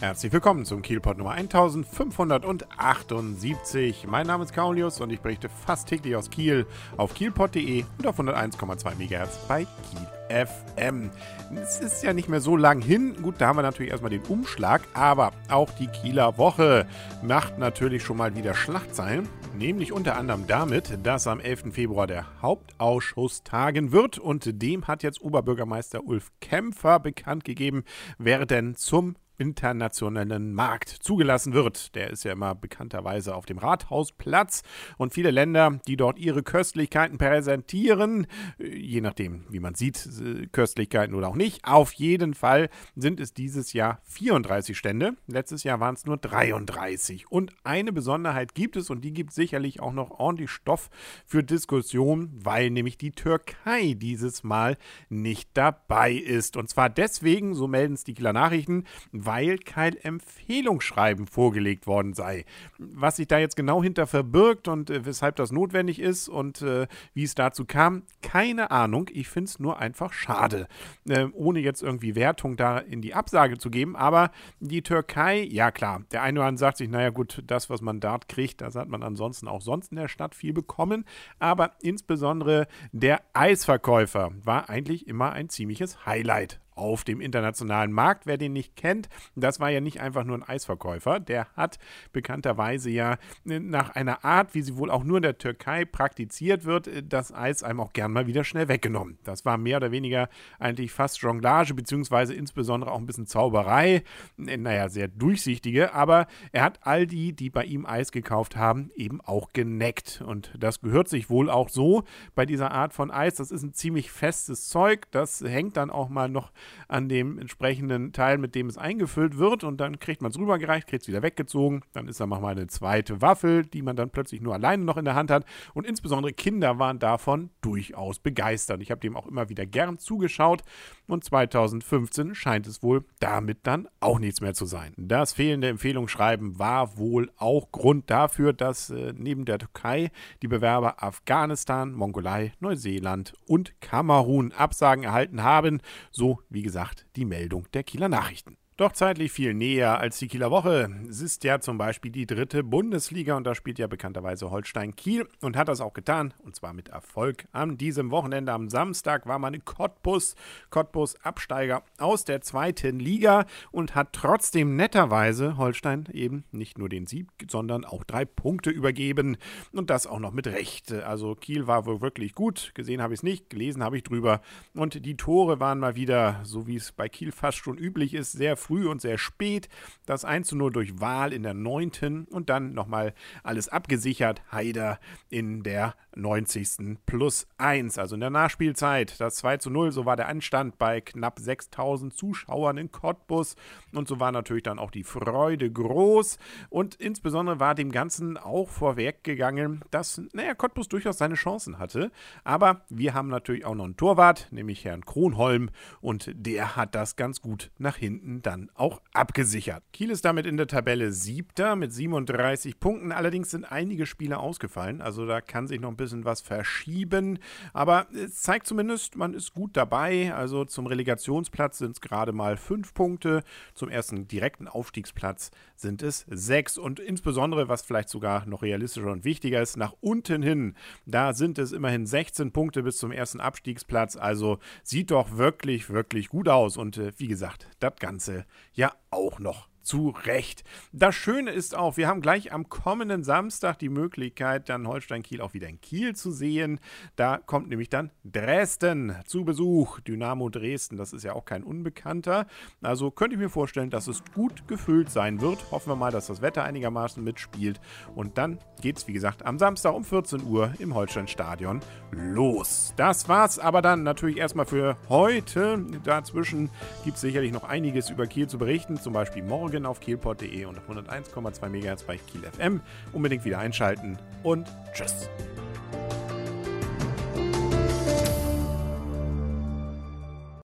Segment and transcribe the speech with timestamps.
[0.00, 4.06] Herzlich willkommen zum Kielpot Nummer 1578.
[4.06, 6.64] Mein Name ist Kaulius und ich berichte fast täglich aus Kiel
[6.96, 11.10] auf kielpot.de und auf 101,2 MHz bei Kiel FM.
[11.54, 13.14] Es ist ja nicht mehr so lang hin.
[13.20, 16.86] Gut, da haben wir natürlich erstmal den Umschlag, aber auch die Kieler Woche
[17.20, 19.28] macht natürlich schon mal wieder Schlagzeilen.
[19.58, 21.74] Nämlich unter anderem damit, dass am 11.
[21.74, 27.84] Februar der Hauptausschuss tagen wird und dem hat jetzt Oberbürgermeister Ulf Kämpfer bekannt gegeben,
[28.16, 31.94] wer denn zum internationalen Markt zugelassen wird.
[31.94, 34.62] Der ist ja immer bekannterweise auf dem Rathausplatz
[34.98, 38.26] und viele Länder, die dort ihre Köstlichkeiten präsentieren,
[38.58, 40.08] je nachdem, wie man sieht,
[40.52, 41.64] Köstlichkeiten oder auch nicht.
[41.64, 45.16] Auf jeden Fall sind es dieses Jahr 34 Stände.
[45.26, 47.30] Letztes Jahr waren es nur 33.
[47.30, 50.90] Und eine Besonderheit gibt es und die gibt sicherlich auch noch ordentlich Stoff
[51.24, 54.76] für Diskussion, weil nämlich die Türkei dieses Mal
[55.08, 56.58] nicht dabei ist.
[56.58, 62.14] Und zwar deswegen, so melden es die Kieler Nachrichten, weil weil kein Empfehlungsschreiben vorgelegt worden
[62.14, 62.44] sei.
[62.78, 66.88] Was sich da jetzt genau hinter verbirgt und äh, weshalb das notwendig ist und äh,
[67.14, 69.08] wie es dazu kam, keine Ahnung.
[69.12, 70.66] Ich finde es nur einfach schade.
[71.08, 73.94] Äh, ohne jetzt irgendwie Wertung da in die Absage zu geben.
[73.94, 77.82] Aber die Türkei, ja klar, der eine oder andere sagt sich, naja gut, das, was
[77.82, 81.04] man dort kriegt, das hat man ansonsten auch sonst in der Stadt viel bekommen.
[81.38, 88.26] Aber insbesondere der Eisverkäufer war eigentlich immer ein ziemliches Highlight auf dem internationalen Markt.
[88.26, 91.20] Wer den nicht kennt, das war ja nicht einfach nur ein Eisverkäufer.
[91.20, 91.78] Der hat
[92.12, 96.64] bekannterweise ja äh, nach einer Art, wie sie wohl auch nur in der Türkei praktiziert
[96.64, 99.18] wird, äh, das Eis einem auch gern mal wieder schnell weggenommen.
[99.24, 104.02] Das war mehr oder weniger eigentlich fast Jonglage, beziehungsweise insbesondere auch ein bisschen Zauberei.
[104.38, 108.90] Äh, naja, sehr durchsichtige, aber er hat all die, die bei ihm Eis gekauft haben,
[108.94, 110.22] eben auch geneckt.
[110.26, 113.34] Und das gehört sich wohl auch so bei dieser Art von Eis.
[113.34, 115.06] Das ist ein ziemlich festes Zeug.
[115.10, 116.52] Das hängt dann auch mal noch
[116.88, 119.64] an dem entsprechenden Teil, mit dem es eingefüllt wird.
[119.64, 121.82] Und dann kriegt man es rübergereicht, kriegt es wieder weggezogen.
[121.92, 125.04] Dann ist da nochmal eine zweite Waffel, die man dann plötzlich nur alleine noch in
[125.04, 125.44] der Hand hat.
[125.74, 128.82] Und insbesondere Kinder waren davon durchaus begeistert.
[128.82, 130.62] Ich habe dem auch immer wieder gern zugeschaut.
[131.06, 134.92] Und 2015 scheint es wohl damit dann auch nichts mehr zu sein.
[134.96, 140.10] Das fehlende Empfehlungsschreiben war wohl auch Grund dafür, dass äh, neben der Türkei
[140.42, 145.80] die Bewerber Afghanistan, Mongolei, Neuseeland und Kamerun Absagen erhalten haben.
[146.10, 148.56] So wie gesagt, die Meldung der Kieler Nachrichten.
[148.80, 150.88] Doch zeitlich viel näher als die Kieler Woche.
[151.06, 155.28] Es ist ja zum Beispiel die dritte Bundesliga und da spielt ja bekannterweise Holstein Kiel
[155.42, 157.44] und hat das auch getan und zwar mit Erfolg.
[157.52, 160.34] An diesem Wochenende am Samstag war man in Cottbus,
[160.70, 167.06] Cottbus Absteiger aus der zweiten Liga und hat trotzdem netterweise Holstein eben nicht nur den
[167.06, 169.36] Sieg, sondern auch drei Punkte übergeben
[169.72, 170.90] und das auch noch mit Recht.
[170.90, 174.40] Also Kiel war wohl wirklich gut, gesehen habe ich es nicht, gelesen habe ich drüber
[174.72, 178.32] und die Tore waren mal wieder, so wie es bei Kiel fast schon üblich ist,
[178.32, 179.68] sehr früh früh und sehr spät.
[180.06, 182.28] Das 1 zu 0 durch Wahl in der 9.
[182.30, 184.42] und dann nochmal alles abgesichert.
[184.52, 186.98] Haider in der 90.
[187.06, 189.20] plus 1, also in der Nachspielzeit.
[189.20, 193.56] Das 2 zu 0, so war der Anstand bei knapp 6000 Zuschauern in Cottbus.
[193.92, 196.38] Und so war natürlich dann auch die Freude groß.
[196.68, 202.10] Und insbesondere war dem Ganzen auch vorweggegangen, dass, naja, Cottbus durchaus seine Chancen hatte.
[202.44, 205.70] Aber wir haben natürlich auch noch einen Torwart, nämlich Herrn Kronholm.
[206.00, 209.82] Und der hat das ganz gut nach hinten dann auch abgesichert.
[209.92, 213.12] Kiel ist damit in der Tabelle siebter mit 37 Punkten.
[213.12, 217.38] Allerdings sind einige Spiele ausgefallen, also da kann sich noch ein bisschen was verschieben.
[217.72, 220.34] Aber es zeigt zumindest, man ist gut dabei.
[220.34, 223.42] Also zum Relegationsplatz sind es gerade mal fünf Punkte.
[223.74, 226.78] Zum ersten direkten Aufstiegsplatz sind es sechs.
[226.78, 230.74] Und insbesondere, was vielleicht sogar noch realistischer und wichtiger ist, nach unten hin,
[231.06, 234.16] da sind es immerhin 16 Punkte bis zum ersten Abstiegsplatz.
[234.16, 236.76] Also sieht doch wirklich, wirklich gut aus.
[236.76, 240.62] Und äh, wie gesagt, das Ganze ja auch noch zu Recht.
[240.92, 245.40] Das Schöne ist auch, wir haben gleich am kommenden Samstag die Möglichkeit, dann Holstein Kiel
[245.40, 246.78] auch wieder in Kiel zu sehen.
[247.16, 249.98] Da kommt nämlich dann Dresden zu Besuch.
[249.98, 252.46] Dynamo Dresden, das ist ja auch kein Unbekannter.
[252.80, 255.72] Also könnte ich mir vorstellen, dass es gut gefüllt sein wird.
[255.72, 257.80] Hoffen wir mal, dass das Wetter einigermaßen mitspielt.
[258.14, 261.80] Und dann geht es, wie gesagt, am Samstag um 14 Uhr im Holstein-Stadion
[262.12, 262.94] los.
[262.96, 265.84] Das war's aber dann natürlich erstmal für heute.
[266.04, 266.70] Dazwischen
[267.02, 270.64] gibt es sicherlich noch einiges über Kiel zu berichten, zum Beispiel morgen morgen auf kielpot.de
[270.66, 272.80] und auf 101,2 MHz bei Kiel FM.
[273.12, 275.28] Unbedingt wieder einschalten und tschüss.